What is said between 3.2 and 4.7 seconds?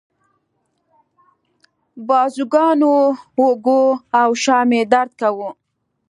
اوږو او شا